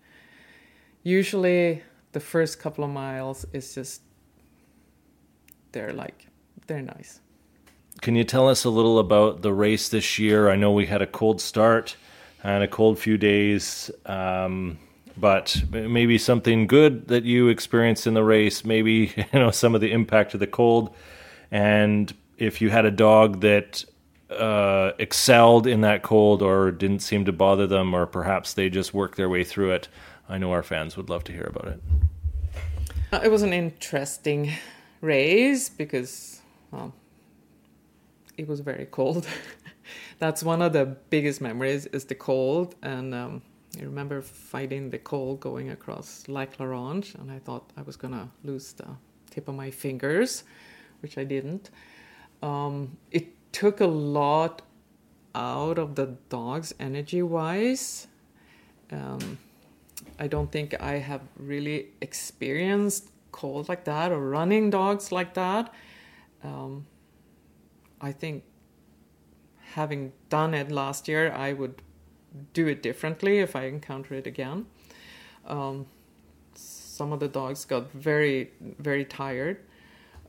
usually 1.02 1.82
the 2.12 2.20
first 2.20 2.58
couple 2.60 2.84
of 2.84 2.90
miles 2.90 3.46
is 3.52 3.75
just 3.75 4.02
they're 5.72 5.92
like 5.92 6.26
they're 6.66 6.82
nice 6.82 7.20
can 8.00 8.16
you 8.16 8.25
tell 8.25 8.49
us 8.49 8.64
a 8.64 8.71
little 8.71 8.99
about 8.99 9.42
the 9.42 9.52
race 9.52 9.88
this 9.88 10.19
year? 10.19 10.49
I 10.49 10.57
know 10.57 10.73
we 10.73 10.87
had 10.87 11.02
a 11.02 11.07
cold 11.07 11.40
start 11.40 11.97
and 12.42 12.64
a 12.64 12.69
cold 12.69 12.99
few 12.99 13.19
days, 13.19 13.90
um, 14.07 14.78
but 15.16 15.62
maybe 15.71 16.16
something 16.16 16.66
good 16.66 17.09
that 17.09 17.25
you 17.25 17.49
experienced 17.49 18.07
in 18.07 18.14
the 18.14 18.25
race. 18.25 18.64
Maybe 18.64 19.12
you 19.33 19.38
know 19.38 19.50
some 19.50 19.75
of 19.75 19.80
the 19.80 19.92
impact 19.92 20.35
of 20.35 20.40
the 20.40 20.47
cold, 20.47 20.95
and 21.50 22.12
if 22.38 22.61
you 22.61 22.71
had 22.71 22.87
a 22.87 22.90
dog 22.90 23.40
that 23.40 23.85
uh, 24.30 24.92
excelled 24.99 25.66
in 25.66 25.83
that 25.83 26.02
cold 26.02 26.40
or 26.40 26.71
didn't 26.71 27.00
seem 27.00 27.25
to 27.26 27.33
bother 27.33 27.66
them, 27.66 27.95
or 27.95 28.07
perhaps 28.07 28.54
they 28.54 28.71
just 28.71 28.95
worked 28.95 29.16
their 29.16 29.28
way 29.28 29.45
through 29.45 29.73
it. 29.73 29.88
I 30.28 30.38
know 30.38 30.52
our 30.52 30.62
fans 30.62 30.97
would 30.97 31.11
love 31.11 31.25
to 31.25 31.33
hear 31.33 31.50
about 31.54 31.66
it. 31.66 31.80
Uh, 33.12 33.21
it 33.25 33.30
was 33.30 33.42
an 33.42 33.52
interesting 33.52 34.52
race 35.00 35.69
because 35.69 36.40
well, 36.71 36.95
it 38.40 38.49
was 38.49 38.61
very 38.61 38.87
cold. 38.87 39.26
That's 40.18 40.42
one 40.42 40.62
of 40.62 40.73
the 40.73 40.87
biggest 41.11 41.40
memories 41.40 41.87
is 41.87 42.06
the 42.06 42.14
cold. 42.14 42.75
And 42.82 43.14
um, 43.14 43.42
I 43.78 43.82
remember 43.82 44.23
fighting 44.23 44.90
the 44.90 44.99
cold 44.99 45.40
going 45.40 45.70
across 45.70 46.26
Lac 46.26 46.59
La 46.59 46.66
Ronge, 46.66 47.14
and 47.16 47.30
I 47.30 47.38
thought 47.38 47.70
I 47.76 47.82
was 47.82 47.97
gonna 47.97 48.30
lose 48.42 48.73
the 48.73 48.88
tip 49.30 49.47
of 49.47 49.54
my 49.54 49.70
fingers, 49.70 50.44
which 51.02 51.18
I 51.18 51.25
didn't. 51.25 51.70
Um, 52.42 52.97
it 53.11 53.52
took 53.52 53.80
a 53.80 53.87
lot 53.87 54.62
out 55.35 55.78
of 55.78 55.94
the 55.94 56.16
dogs 56.30 56.75
energy 56.80 57.23
wise. 57.23 58.09
Um, 58.90 59.38
I 60.18 60.26
don't 60.26 60.50
think 60.50 60.80
I 60.80 60.94
have 60.94 61.20
really 61.37 61.88
experienced 62.00 63.11
cold 63.32 63.68
like 63.68 63.85
that 63.85 64.11
or 64.12 64.20
running 64.30 64.70
dogs 64.70 65.12
like 65.12 65.35
that. 65.35 65.73
Um, 66.42 66.87
I 68.00 68.12
think 68.12 68.45
having 69.75 70.12
done 70.28 70.54
it 70.54 70.71
last 70.71 71.09
year, 71.09 71.33
I 71.33 71.52
would 71.52 71.83
do 72.52 72.66
it 72.66 72.83
differently 72.83 73.38
if 73.38 73.54
I 73.54 73.64
encounter 73.64 74.14
it 74.14 74.26
again. 74.26 74.66
Um, 75.47 75.87
some 76.54 77.12
of 77.12 77.21
the 77.21 77.28
dogs 77.28 77.64
got 77.64 77.90
very, 77.92 78.50
very 78.61 79.04
tired. 79.04 79.59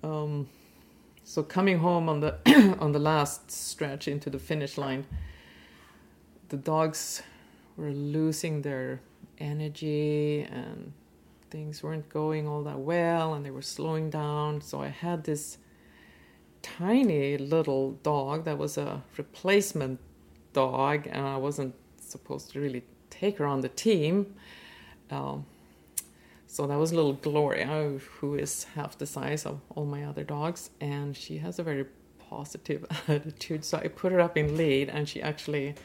Um, 0.03 0.49
so 1.23 1.43
coming 1.43 1.79
home 1.79 2.09
on 2.09 2.19
the 2.19 2.37
on 2.79 2.91
the 2.91 2.99
last 2.99 3.51
stretch 3.51 4.07
into 4.07 4.29
the 4.29 4.39
finish 4.39 4.77
line, 4.77 5.05
the 6.49 6.57
dogs 6.57 7.21
were 7.77 7.91
losing 7.91 8.61
their 8.63 8.99
energy 9.37 10.47
and 10.51 10.93
things 11.49 11.83
weren't 11.83 12.09
going 12.09 12.47
all 12.47 12.63
that 12.63 12.79
well, 12.79 13.33
and 13.33 13.45
they 13.45 13.51
were 13.51 13.61
slowing 13.61 14.09
down. 14.09 14.61
So 14.61 14.81
I 14.81 14.87
had 14.87 15.23
this 15.23 15.57
tiny 16.61 17.37
little 17.37 17.93
dog 18.03 18.45
that 18.45 18.57
was 18.57 18.77
a 18.77 19.03
replacement 19.17 19.99
dog, 20.53 21.07
and 21.07 21.25
I 21.25 21.37
wasn't 21.37 21.75
supposed 21.99 22.51
to 22.51 22.59
really 22.59 22.83
take 23.09 23.37
her 23.37 23.45
on 23.45 23.61
the 23.61 23.69
team. 23.69 24.33
Um, 25.09 25.45
so 26.47 26.67
that 26.67 26.77
was 26.77 26.91
little 26.91 27.13
Gloria, 27.13 27.99
who 28.19 28.35
is 28.35 28.65
half 28.75 28.97
the 28.97 29.05
size 29.05 29.45
of 29.45 29.61
all 29.69 29.85
my 29.85 30.03
other 30.03 30.23
dogs, 30.23 30.69
and 30.81 31.15
she 31.15 31.37
has 31.37 31.59
a 31.59 31.63
very 31.63 31.85
positive 32.29 32.85
attitude. 33.07 33.63
So 33.63 33.77
I 33.77 33.87
put 33.87 34.11
her 34.11 34.19
up 34.19 34.37
in 34.37 34.57
lead, 34.57 34.89
and 34.89 35.07
she 35.07 35.21
actually 35.21 35.75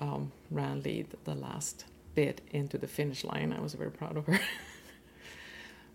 um, 0.00 0.32
ran 0.50 0.82
lead 0.82 1.08
the 1.24 1.34
last 1.34 1.84
bit 2.14 2.40
into 2.50 2.78
the 2.78 2.86
finish 2.86 3.24
line. 3.24 3.52
I 3.52 3.60
was 3.60 3.74
very 3.74 3.90
proud 3.90 4.16
of 4.16 4.26
her. 4.26 4.40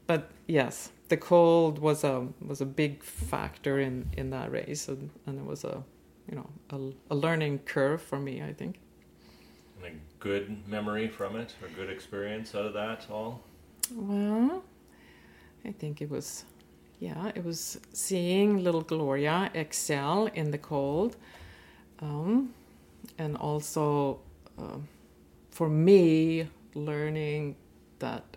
but 0.08 0.32
yes, 0.48 0.92
the 1.10 1.18
cold 1.18 1.80
was 1.80 2.04
a 2.04 2.28
was 2.46 2.62
a 2.62 2.66
big 2.66 3.04
factor 3.04 3.80
in 3.80 4.10
in 4.18 4.30
that 4.32 4.52
race, 4.52 4.88
and, 4.88 5.10
and 5.26 5.40
it 5.40 5.46
was 5.46 5.64
a 5.64 5.84
you 6.30 6.36
know 6.36 6.50
a, 6.72 7.14
a 7.14 7.16
learning 7.16 7.60
curve 7.60 8.02
for 8.02 8.20
me. 8.20 8.42
I 8.42 8.54
think. 8.54 8.80
And 9.78 9.96
a 9.96 10.00
good 10.20 10.68
memory 10.68 11.08
from 11.08 11.36
it, 11.36 11.54
or 11.62 11.68
good 11.70 11.90
experience 11.90 12.56
out 12.56 12.66
of 12.66 12.74
that 12.74 13.06
all. 13.12 13.42
Well, 13.96 14.64
I 15.64 15.72
think 15.72 16.02
it 16.02 16.10
was, 16.10 16.44
yeah, 17.00 17.32
it 17.36 17.44
was 17.46 17.80
seeing 17.94 18.64
little 18.64 18.82
Gloria 18.82 19.52
excel 19.54 20.28
in 20.34 20.52
the 20.52 20.58
cold, 20.58 21.16
um, 22.02 22.54
and 23.18 23.38
also 23.38 24.20
uh, 24.58 24.78
for 25.52 25.70
me 25.70 26.48
learning 26.74 27.56
that 28.00 28.37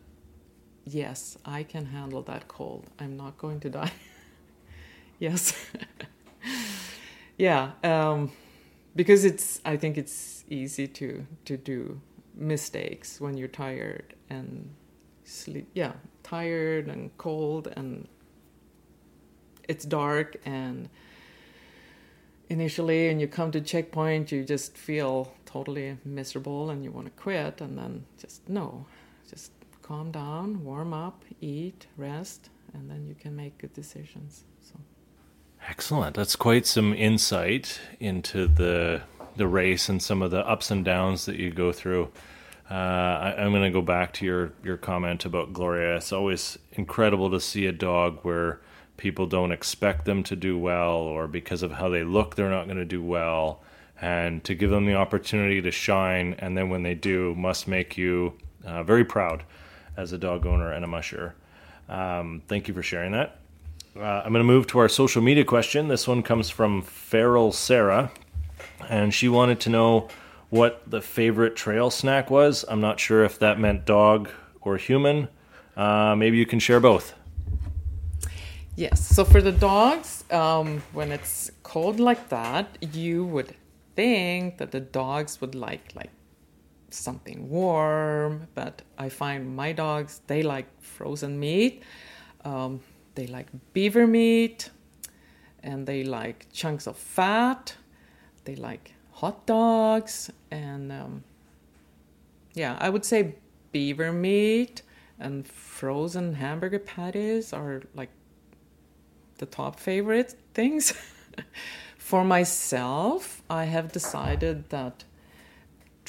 yes, 0.94 1.38
I 1.44 1.62
can 1.62 1.86
handle 1.86 2.22
that 2.22 2.48
cold. 2.48 2.86
I'm 2.98 3.16
not 3.16 3.38
going 3.38 3.60
to 3.60 3.70
die. 3.70 3.92
yes. 5.18 5.54
yeah, 7.38 7.72
um, 7.84 8.32
because 8.96 9.24
it's. 9.24 9.60
I 9.64 9.76
think 9.76 9.96
it's 9.96 10.44
easy 10.48 10.86
to 10.88 11.26
to 11.44 11.56
do 11.56 12.00
mistakes 12.34 13.20
when 13.20 13.36
you're 13.36 13.48
tired 13.48 14.14
and 14.28 14.70
sleep. 15.24 15.68
Yeah, 15.74 15.92
tired 16.22 16.86
and 16.86 17.16
cold 17.18 17.66
and 17.76 18.06
it's 19.68 19.84
dark 19.84 20.36
and 20.44 20.88
initially 22.48 23.08
and 23.08 23.20
you 23.20 23.28
come 23.28 23.50
to 23.52 23.60
checkpoint 23.60 24.32
you 24.32 24.44
just 24.44 24.76
feel 24.76 25.32
totally 25.46 25.96
miserable 26.04 26.70
and 26.70 26.82
you 26.84 26.90
want 26.90 27.06
to 27.06 27.12
quit 27.12 27.60
and 27.60 27.78
then 27.78 28.04
just 28.18 28.48
no 28.48 28.86
just 29.28 29.52
calm 29.90 30.12
down, 30.12 30.62
warm 30.62 30.94
up, 30.94 31.24
eat, 31.40 31.88
rest, 31.96 32.48
and 32.74 32.88
then 32.88 33.04
you 33.04 33.14
can 33.16 33.34
make 33.34 33.58
good 33.58 33.72
decisions. 33.72 34.44
So. 34.62 34.74
Excellent. 35.68 36.14
That's 36.14 36.36
quite 36.36 36.64
some 36.64 36.94
insight 36.94 37.80
into 37.98 38.46
the 38.46 39.02
the 39.34 39.48
race 39.48 39.88
and 39.88 40.00
some 40.00 40.22
of 40.22 40.30
the 40.30 40.46
ups 40.46 40.70
and 40.70 40.84
downs 40.84 41.26
that 41.26 41.36
you 41.36 41.50
go 41.50 41.72
through. 41.72 42.08
Uh, 42.70 42.74
I, 42.74 43.34
am 43.38 43.50
going 43.50 43.64
to 43.64 43.70
go 43.70 43.82
back 43.82 44.12
to 44.14 44.24
your 44.24 44.52
your 44.62 44.76
comment 44.76 45.24
about 45.24 45.52
Gloria. 45.52 45.96
It's 45.96 46.12
always 46.12 46.56
incredible 46.70 47.28
to 47.32 47.40
see 47.40 47.66
a 47.66 47.72
dog 47.72 48.20
where 48.22 48.60
people 48.96 49.26
don't 49.26 49.50
expect 49.50 50.04
them 50.04 50.22
to 50.22 50.36
do 50.36 50.56
well, 50.56 50.98
or 50.98 51.26
because 51.26 51.64
of 51.64 51.72
how 51.72 51.88
they 51.88 52.04
look, 52.04 52.36
they're 52.36 52.48
not 52.48 52.66
going 52.66 52.76
to 52.76 52.84
do 52.84 53.02
well, 53.02 53.60
and 54.00 54.44
to 54.44 54.54
give 54.54 54.70
them 54.70 54.86
the 54.86 54.94
opportunity 54.94 55.60
to 55.60 55.72
shine, 55.72 56.36
and 56.38 56.56
then 56.56 56.68
when 56.68 56.84
they 56.84 56.94
do, 56.94 57.34
must 57.34 57.66
make 57.66 57.98
you 57.98 58.34
uh, 58.64 58.84
very 58.84 59.04
proud 59.04 59.42
as 60.00 60.12
a 60.12 60.18
dog 60.18 60.46
owner 60.46 60.72
and 60.72 60.84
a 60.84 60.88
musher. 60.88 61.34
Um, 61.88 62.42
thank 62.48 62.68
you 62.68 62.74
for 62.74 62.82
sharing 62.82 63.12
that. 63.12 63.38
Uh, 63.96 64.22
I'm 64.24 64.32
going 64.32 64.40
to 64.40 64.44
move 64.44 64.66
to 64.68 64.78
our 64.78 64.88
social 64.88 65.20
media 65.20 65.44
question. 65.44 65.88
This 65.88 66.08
one 66.08 66.22
comes 66.22 66.48
from 66.48 66.82
Feral 66.82 67.52
Sarah, 67.52 68.10
and 68.88 69.12
she 69.12 69.28
wanted 69.28 69.60
to 69.60 69.70
know 69.70 70.08
what 70.48 70.82
the 70.88 71.00
favorite 71.00 71.54
trail 71.54 71.90
snack 71.90 72.30
was. 72.30 72.64
I'm 72.68 72.80
not 72.80 72.98
sure 72.98 73.24
if 73.24 73.38
that 73.40 73.58
meant 73.58 73.84
dog 73.84 74.30
or 74.60 74.76
human. 74.76 75.28
Uh, 75.76 76.14
maybe 76.16 76.38
you 76.38 76.46
can 76.46 76.60
share 76.60 76.80
both. 76.80 77.14
Yes. 78.76 79.06
So 79.06 79.24
for 79.24 79.42
the 79.42 79.52
dogs, 79.52 80.24
um, 80.30 80.82
when 80.92 81.12
it's 81.12 81.50
cold 81.62 82.00
like 82.00 82.28
that, 82.30 82.78
you 82.92 83.24
would 83.26 83.54
think 83.96 84.58
that 84.58 84.70
the 84.70 84.80
dogs 84.80 85.40
would 85.40 85.54
like 85.54 85.92
like 85.94 86.10
something 86.90 87.48
warm, 87.48 88.48
but 88.54 88.82
I 88.98 89.08
find 89.08 89.56
my 89.56 89.72
dogs 89.72 90.20
they 90.26 90.42
like 90.42 90.66
frozen 90.80 91.38
meat. 91.38 91.82
Um, 92.44 92.80
they 93.14 93.26
like 93.26 93.48
beaver 93.72 94.06
meat, 94.06 94.70
and 95.62 95.86
they 95.86 96.04
like 96.04 96.46
chunks 96.52 96.86
of 96.86 96.96
fat. 96.96 97.76
They 98.44 98.56
like 98.56 98.94
hot 99.12 99.46
dogs, 99.46 100.30
and 100.50 100.90
um, 100.90 101.24
yeah, 102.54 102.76
I 102.80 102.88
would 102.90 103.04
say 103.04 103.34
beaver 103.72 104.12
meat 104.12 104.82
and 105.18 105.46
frozen 105.46 106.34
hamburger 106.34 106.78
patties 106.78 107.52
are 107.52 107.82
like 107.94 108.08
the 109.38 109.46
top 109.46 109.78
favorite 109.78 110.34
things. 110.54 110.92
For 111.98 112.24
myself, 112.24 113.42
I 113.48 113.64
have 113.64 113.92
decided 113.92 114.70
that 114.70 115.04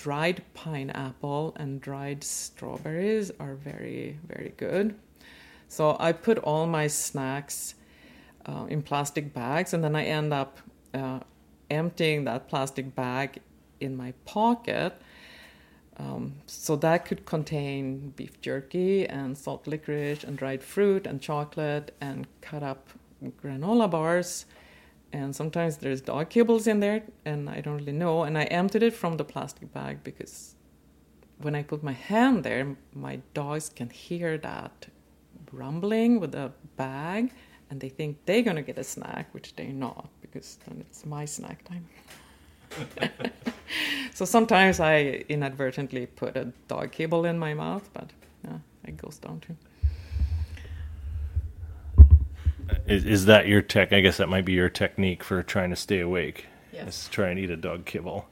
dried 0.01 0.41
pineapple 0.55 1.53
and 1.58 1.79
dried 1.79 2.24
strawberries 2.24 3.31
are 3.39 3.53
very, 3.53 4.17
very 4.27 4.51
good. 4.58 4.96
So 5.67 5.96
I 6.00 6.12
put 6.12 6.39
all 6.39 6.65
my 6.65 6.88
snacks 6.88 7.75
uh, 8.48 8.65
in 8.67 8.81
plastic 8.81 9.31
bags 9.31 9.75
and 9.75 9.84
then 9.84 9.96
I 9.96 10.05
end 10.05 10.34
up 10.34 10.58
uh, 10.96 11.20
emptying 11.70 12.24
that 12.24 12.50
plastic 12.50 12.96
bag 12.96 13.41
in 13.79 13.96
my 13.96 14.13
pocket. 14.25 15.00
Um, 15.98 16.34
so 16.48 16.75
that 16.77 17.05
could 17.05 17.27
contain 17.27 18.10
beef 18.15 18.41
jerky 18.41 19.05
and 19.08 19.38
salt 19.38 19.67
licorice 19.67 20.24
and 20.24 20.36
dried 20.36 20.63
fruit 20.63 21.05
and 21.05 21.22
chocolate 21.22 21.93
and 22.01 22.25
cut 22.41 22.63
up 22.63 22.89
granola 23.43 23.88
bars 23.88 24.46
and 25.13 25.36
sometimes 25.36 25.77
there's 25.77 26.01
dog 26.01 26.30
kibbles 26.30 26.68
in 26.68 26.80
there 26.80 27.03
and 27.25 27.50
i 27.50 27.60
don't 27.62 27.77
really 27.77 27.91
know. 27.91 28.24
And 28.24 28.38
i 28.38 28.44
emptied 28.44 28.84
it 28.84 28.94
from 28.94 29.18
the 29.18 29.24
plastic 29.24 29.74
bag 29.74 30.03
because 30.03 30.56
when 31.39 31.56
i 31.56 31.63
put 31.63 31.84
my 31.84 31.94
hand 31.94 32.44
there 32.44 32.75
my 32.94 33.20
dogs 33.34 33.70
can 33.70 33.89
hear 33.89 34.38
that 34.38 34.88
rumbling 35.51 36.20
with 36.20 36.32
the 36.32 36.51
bag 36.77 37.32
and 37.70 37.80
they 37.80 37.89
think 37.89 38.18
they're 38.25 38.41
going 38.41 38.56
to 38.56 38.62
get 38.62 38.77
a 38.77 38.84
snack 38.84 39.34
which 39.34 39.56
they're 39.56 39.68
not 39.68 40.10
because 40.22 40.58
then 40.65 40.77
it's 40.82 41.06
my 41.06 41.25
snack 41.25 41.63
time. 41.63 41.86
So 44.13 44.25
sometimes 44.25 44.80
i 44.80 45.24
inadvertently 45.30 46.06
put 46.06 46.36
a 46.38 46.51
dog 46.68 46.91
kibble 46.91 47.25
in 47.25 47.39
my 47.39 47.53
mouth 47.53 47.89
but 47.94 48.12
yeah 48.44 48.60
it 48.86 48.98
goes 48.98 49.18
down 49.18 49.39
to 49.41 49.56
Is, 52.87 53.05
is 53.05 53.25
that 53.25 53.47
your 53.47 53.61
tech? 53.61 53.93
I 53.93 54.01
guess 54.01 54.17
that 54.17 54.29
might 54.29 54.45
be 54.45 54.53
your 54.53 54.69
technique 54.69 55.23
for 55.23 55.43
trying 55.43 55.69
to 55.69 55.75
stay 55.75 55.99
awake. 55.99 56.45
Yes. 56.73 57.03
Is 57.03 57.09
try 57.09 57.29
and 57.29 57.39
eat 57.39 57.49
a 57.49 57.57
dog 57.57 57.85
kibble. 57.85 58.27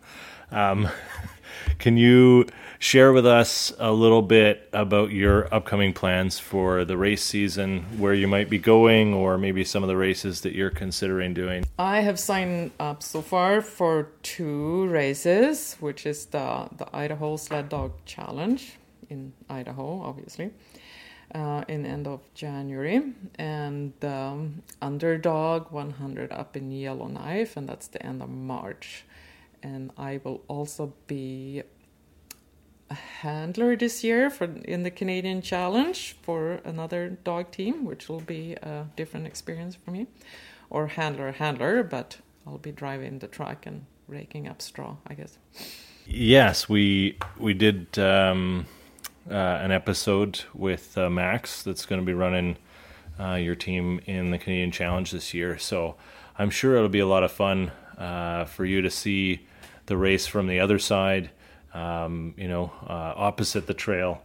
Um, 0.51 0.89
can 1.79 1.97
you 1.97 2.47
share 2.79 3.11
with 3.11 3.25
us 3.25 3.73
a 3.79 3.91
little 3.91 4.21
bit 4.21 4.69
about 4.73 5.11
your 5.11 5.53
upcoming 5.53 5.93
plans 5.93 6.39
for 6.39 6.85
the 6.85 6.97
race 6.97 7.23
season, 7.23 7.83
where 7.99 8.13
you 8.13 8.27
might 8.27 8.49
be 8.49 8.57
going, 8.57 9.13
or 9.13 9.37
maybe 9.37 9.63
some 9.63 9.83
of 9.83 9.89
the 9.89 9.97
races 9.97 10.41
that 10.41 10.53
you're 10.53 10.69
considering 10.69 11.33
doing? 11.33 11.65
I 11.77 11.99
have 11.99 12.19
signed 12.19 12.71
up 12.79 13.03
so 13.03 13.21
far 13.21 13.61
for 13.61 14.09
two 14.23 14.87
races, 14.87 15.75
which 15.79 16.05
is 16.05 16.25
the 16.27 16.69
the 16.75 16.87
Idaho 16.95 17.37
Sled 17.37 17.69
Dog 17.69 17.93
Challenge 18.05 18.77
in 19.09 19.33
Idaho, 19.49 20.01
obviously, 20.01 20.51
uh, 21.33 21.63
in 21.67 21.85
end 21.85 22.07
of 22.07 22.21
January, 22.33 23.01
and 23.35 23.93
um, 24.03 24.63
Underdog 24.81 25.71
100 25.71 26.31
up 26.31 26.55
in 26.57 26.71
Yellowknife, 26.71 27.55
and 27.55 27.67
that's 27.67 27.87
the 27.87 28.03
end 28.05 28.21
of 28.21 28.29
March. 28.29 29.05
And 29.61 29.91
I 29.97 30.21
will 30.23 30.41
also 30.47 30.93
be 31.07 31.63
a 32.89 32.93
handler 32.93 33.75
this 33.75 34.03
year 34.03 34.29
for 34.29 34.45
in 34.63 34.83
the 34.83 34.91
Canadian 34.91 35.41
Challenge 35.41 36.15
for 36.21 36.61
another 36.63 37.09
dog 37.09 37.51
team, 37.51 37.85
which 37.85 38.09
will 38.09 38.21
be 38.21 38.53
a 38.53 38.87
different 38.95 39.27
experience 39.27 39.75
for 39.75 39.91
me, 39.91 40.07
or 40.69 40.87
handler 40.87 41.31
handler, 41.33 41.83
but 41.83 42.17
I'll 42.47 42.57
be 42.57 42.71
driving 42.71 43.19
the 43.19 43.27
truck 43.27 43.65
and 43.65 43.85
raking 44.07 44.47
up 44.47 44.61
straw, 44.61 44.95
I 45.05 45.13
guess. 45.13 45.37
Yes, 46.07 46.67
we 46.67 47.17
we 47.37 47.53
did. 47.53 47.99
Um 47.99 48.65
uh, 49.29 49.33
an 49.33 49.71
episode 49.71 50.41
with 50.53 50.97
uh, 50.97 51.09
Max 51.09 51.63
that's 51.63 51.85
going 51.85 52.01
to 52.01 52.05
be 52.05 52.13
running 52.13 52.57
uh, 53.19 53.35
your 53.35 53.55
team 53.55 54.01
in 54.05 54.31
the 54.31 54.37
Canadian 54.37 54.71
Challenge 54.71 55.11
this 55.11 55.33
year. 55.33 55.57
So 55.57 55.95
I'm 56.37 56.49
sure 56.49 56.75
it'll 56.75 56.89
be 56.89 56.99
a 56.99 57.07
lot 57.07 57.23
of 57.23 57.31
fun 57.31 57.71
uh, 57.97 58.45
for 58.45 58.65
you 58.65 58.81
to 58.81 58.89
see 58.89 59.45
the 59.85 59.97
race 59.97 60.25
from 60.25 60.47
the 60.47 60.59
other 60.59 60.79
side, 60.79 61.29
um, 61.73 62.33
you 62.37 62.47
know, 62.47 62.71
uh, 62.87 63.13
opposite 63.15 63.67
the 63.67 63.73
trail. 63.73 64.21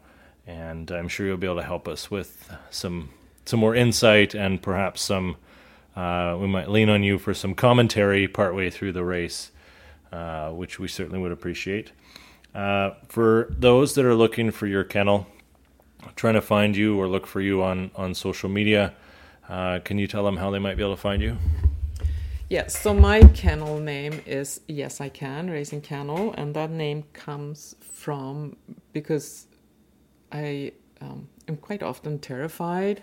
And 0.46 0.90
I'm 0.90 1.08
sure 1.08 1.26
you'll 1.26 1.36
be 1.36 1.46
able 1.46 1.56
to 1.56 1.62
help 1.62 1.88
us 1.88 2.10
with 2.10 2.54
some 2.70 3.10
some 3.46 3.60
more 3.60 3.74
insight 3.74 4.34
and 4.34 4.62
perhaps 4.62 5.02
some. 5.02 5.36
Uh, 5.96 6.36
we 6.40 6.46
might 6.46 6.68
lean 6.68 6.88
on 6.88 7.02
you 7.02 7.18
for 7.18 7.34
some 7.34 7.54
commentary 7.54 8.26
partway 8.26 8.68
through 8.68 8.92
the 8.92 9.04
race, 9.04 9.50
which 10.50 10.78
we 10.78 10.88
certainly 10.88 11.18
would 11.18 11.32
appreciate. 11.32 11.92
Uh, 12.54 12.94
for 13.08 13.48
those 13.50 13.94
that 13.94 14.04
are 14.04 14.14
looking 14.14 14.50
for 14.50 14.66
your 14.66 14.84
kennel, 14.84 15.26
trying 16.14 16.34
to 16.34 16.40
find 16.40 16.76
you 16.76 16.98
or 17.00 17.08
look 17.08 17.26
for 17.26 17.40
you 17.40 17.62
on, 17.62 17.90
on 17.96 18.14
social 18.14 18.48
media, 18.48 18.94
uh, 19.48 19.80
can 19.80 19.98
you 19.98 20.06
tell 20.06 20.24
them 20.24 20.36
how 20.36 20.50
they 20.50 20.58
might 20.58 20.76
be 20.76 20.82
able 20.82 20.94
to 20.94 21.00
find 21.00 21.20
you? 21.20 21.36
Yes, 22.48 22.78
so 22.80 22.94
my 22.94 23.22
kennel 23.34 23.80
name 23.80 24.20
is 24.26 24.60
Yes 24.68 25.00
I 25.00 25.08
Can, 25.08 25.50
Racing 25.50 25.80
Kennel, 25.80 26.32
and 26.34 26.54
that 26.54 26.70
name 26.70 27.04
comes 27.12 27.74
from 27.80 28.56
because 28.92 29.46
I 30.30 30.72
um, 31.00 31.28
am 31.48 31.56
quite 31.56 31.82
often 31.82 32.18
terrified 32.18 33.02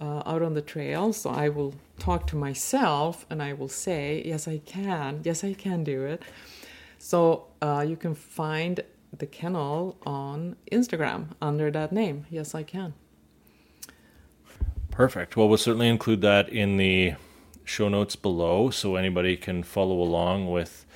uh, 0.00 0.22
out 0.26 0.42
on 0.42 0.54
the 0.54 0.62
trail. 0.62 1.12
So 1.12 1.30
I 1.30 1.48
will 1.48 1.74
talk 1.98 2.26
to 2.28 2.36
myself 2.36 3.26
and 3.30 3.42
I 3.42 3.52
will 3.52 3.68
say, 3.68 4.22
Yes, 4.24 4.48
I 4.48 4.58
can. 4.58 5.20
Yes, 5.24 5.44
I 5.44 5.52
can 5.52 5.84
do 5.84 6.02
it. 6.04 6.22
So 6.98 7.46
uh, 7.62 7.84
you 7.86 7.96
can 7.96 8.14
find 8.14 8.80
the 9.16 9.26
kennel 9.26 9.96
on 10.04 10.56
Instagram 10.70 11.28
under 11.40 11.70
that 11.70 11.92
name. 11.92 12.26
Yes, 12.30 12.54
I 12.54 12.62
can. 12.62 12.94
Perfect. 14.90 15.36
Well, 15.36 15.48
we'll 15.48 15.58
certainly 15.58 15.88
include 15.88 16.22
that 16.22 16.48
in 16.48 16.76
the 16.76 17.14
show 17.64 17.88
notes 17.88 18.16
below 18.16 18.70
so 18.70 18.96
anybody 18.96 19.36
can 19.36 19.62
follow 19.62 20.00
along 20.00 20.50
with 20.50 20.86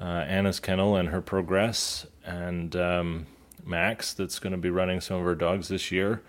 uh, 0.00 0.04
Anna's 0.04 0.58
kennel 0.58 0.96
and 0.96 1.10
her 1.10 1.20
progress 1.20 2.06
and 2.24 2.74
um, 2.74 3.26
Max 3.64 4.12
that's 4.14 4.38
going 4.38 4.52
to 4.52 4.58
be 4.58 4.70
running 4.70 5.00
some 5.00 5.18
of 5.18 5.24
her 5.24 5.34
dogs 5.34 5.68
this 5.68 5.92
year. 5.92 6.22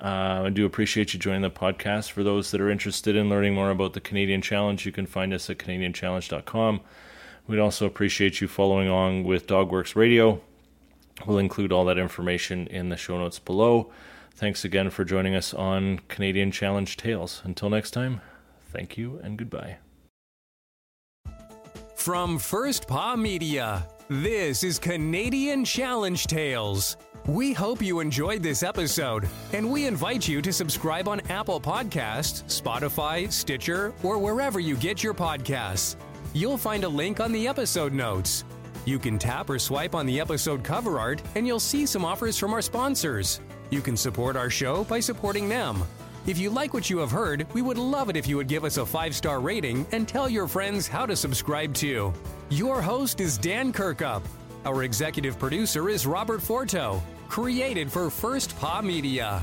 Uh, 0.00 0.44
I 0.46 0.50
do 0.50 0.64
appreciate 0.64 1.12
you 1.12 1.20
joining 1.20 1.42
the 1.42 1.50
podcast. 1.50 2.10
For 2.10 2.22
those 2.22 2.50
that 2.52 2.60
are 2.60 2.70
interested 2.70 3.16
in 3.16 3.28
learning 3.28 3.54
more 3.54 3.70
about 3.70 3.92
the 3.92 4.00
Canadian 4.00 4.40
Challenge, 4.40 4.86
you 4.86 4.92
can 4.92 5.06
find 5.06 5.34
us 5.34 5.50
at 5.50 5.58
CanadianChallenge.com. 5.58 6.80
We'd 7.46 7.58
also 7.58 7.86
appreciate 7.86 8.40
you 8.40 8.48
following 8.48 8.88
along 8.88 9.24
with 9.24 9.46
Dogworks 9.46 9.96
Radio. 9.96 10.40
We'll 11.26 11.38
include 11.38 11.72
all 11.72 11.84
that 11.86 11.98
information 11.98 12.66
in 12.68 12.88
the 12.88 12.96
show 12.96 13.18
notes 13.18 13.38
below. 13.38 13.90
Thanks 14.34 14.64
again 14.64 14.90
for 14.90 15.04
joining 15.04 15.34
us 15.34 15.52
on 15.52 16.00
Canadian 16.08 16.50
Challenge 16.50 16.96
Tales. 16.96 17.42
Until 17.44 17.68
next 17.68 17.90
time, 17.90 18.20
thank 18.72 18.96
you 18.96 19.20
and 19.22 19.36
goodbye. 19.36 19.78
From 21.94 22.38
First 22.38 22.88
Paw 22.88 23.16
Media, 23.16 23.86
this 24.08 24.64
is 24.64 24.78
Canadian 24.78 25.64
Challenge 25.64 26.26
Tales. 26.26 26.96
We 27.26 27.52
hope 27.52 27.82
you 27.82 28.00
enjoyed 28.00 28.42
this 28.42 28.62
episode, 28.62 29.28
and 29.52 29.70
we 29.70 29.86
invite 29.86 30.26
you 30.26 30.40
to 30.40 30.52
subscribe 30.52 31.06
on 31.06 31.20
Apple 31.28 31.60
Podcasts, 31.60 32.44
Spotify, 32.44 33.30
Stitcher, 33.30 33.92
or 34.02 34.18
wherever 34.18 34.58
you 34.58 34.76
get 34.76 35.02
your 35.02 35.12
podcasts 35.12 35.96
you'll 36.32 36.58
find 36.58 36.84
a 36.84 36.88
link 36.88 37.20
on 37.20 37.32
the 37.32 37.48
episode 37.48 37.92
notes. 37.92 38.44
You 38.84 38.98
can 38.98 39.18
tap 39.18 39.50
or 39.50 39.58
swipe 39.58 39.94
on 39.94 40.06
the 40.06 40.20
episode 40.20 40.64
cover 40.64 40.98
art, 40.98 41.22
and 41.34 41.46
you'll 41.46 41.60
see 41.60 41.86
some 41.86 42.04
offers 42.04 42.38
from 42.38 42.52
our 42.52 42.62
sponsors. 42.62 43.40
You 43.70 43.80
can 43.80 43.96
support 43.96 44.36
our 44.36 44.50
show 44.50 44.84
by 44.84 45.00
supporting 45.00 45.48
them. 45.48 45.82
If 46.26 46.38
you 46.38 46.50
like 46.50 46.74
what 46.74 46.90
you 46.90 46.98
have 46.98 47.10
heard, 47.10 47.46
we 47.54 47.62
would 47.62 47.78
love 47.78 48.10
it 48.10 48.16
if 48.16 48.26
you 48.26 48.36
would 48.36 48.48
give 48.48 48.64
us 48.64 48.76
a 48.76 48.86
five 48.86 49.14
star 49.14 49.40
rating 49.40 49.86
and 49.92 50.06
tell 50.06 50.28
your 50.28 50.46
friends 50.46 50.86
how 50.86 51.06
to 51.06 51.16
subscribe 51.16 51.74
too. 51.74 52.12
Your 52.50 52.82
host 52.82 53.20
is 53.20 53.38
Dan 53.38 53.72
Kirkup. 53.72 54.22
Our 54.64 54.82
executive 54.82 55.38
producer 55.38 55.88
is 55.88 56.06
Robert 56.06 56.40
Forto. 56.40 57.00
Created 57.28 57.90
for 57.90 58.10
First 58.10 58.58
Paw 58.58 58.82
Media. 58.82 59.42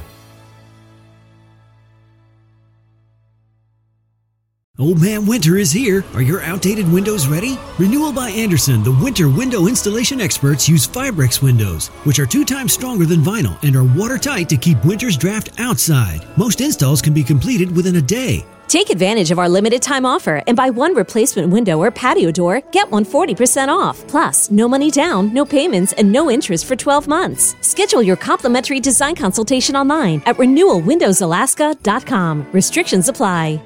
Old 4.80 5.02
man 5.02 5.26
winter 5.26 5.58
is 5.58 5.72
here. 5.72 6.06
Are 6.14 6.22
your 6.22 6.44
outdated 6.44 6.88
windows 6.92 7.26
ready? 7.26 7.58
Renewal 7.80 8.14
by 8.14 8.30
Andersen, 8.30 8.84
the 8.84 8.96
winter 9.02 9.28
window 9.28 9.66
installation 9.66 10.22
experts, 10.22 10.70
use 10.70 10.88
Fibrex 10.88 11.42
windows, 11.42 11.88
which 12.06 12.20
are 12.20 12.28
two 12.28 12.46
times 12.46 12.74
stronger 12.74 13.08
than 13.08 13.22
vinyl 13.22 13.58
and 13.64 13.76
are 13.76 13.84
watertight 13.84 14.48
to 14.50 14.58
keep 14.58 14.86
winter's 14.86 15.18
draft 15.18 15.50
outside. 15.58 16.28
Most 16.38 16.62
installs 16.62 17.02
can 17.02 17.12
be 17.12 17.24
completed 17.24 17.76
within 17.76 17.96
a 17.96 18.02
day. 18.02 18.46
Take 18.68 18.92
advantage 18.92 19.32
of 19.32 19.40
our 19.40 19.50
limited 19.50 19.82
time 19.82 20.06
offer 20.06 20.44
and 20.46 20.56
buy 20.56 20.70
one 20.70 20.94
replacement 20.94 21.50
window 21.50 21.80
or 21.80 21.90
patio 21.90 22.30
door, 22.30 22.62
get 22.72 22.92
one 22.92 23.04
40% 23.04 23.70
off. 23.70 24.08
Plus, 24.08 24.52
no 24.52 24.68
money 24.68 24.92
down, 24.92 25.34
no 25.34 25.44
payments, 25.44 25.94
and 25.94 26.12
no 26.12 26.30
interest 26.30 26.68
for 26.68 26.76
12 26.76 27.08
months. 27.08 27.56
Schedule 27.62 28.04
your 28.04 28.16
complimentary 28.16 28.80
design 28.80 29.16
consultation 29.16 29.76
online 29.76 30.22
at 30.28 30.38
renewalwindowsalaska.com. 30.38 32.52
Restrictions 32.52 33.10
apply. 33.10 33.60